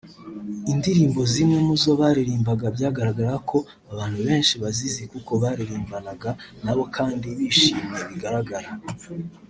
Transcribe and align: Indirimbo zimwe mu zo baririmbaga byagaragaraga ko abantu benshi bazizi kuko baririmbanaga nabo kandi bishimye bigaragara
Indirimbo 0.71 1.21
zimwe 1.31 1.59
mu 1.67 1.75
zo 1.81 1.91
baririmbaga 1.99 2.65
byagaragaraga 2.75 3.39
ko 3.49 3.57
abantu 3.91 4.17
benshi 4.27 4.53
bazizi 4.63 5.03
kuko 5.11 5.31
baririmbanaga 5.43 6.29
nabo 6.63 6.83
kandi 6.95 7.27
bishimye 7.37 7.99
bigaragara 8.09 8.69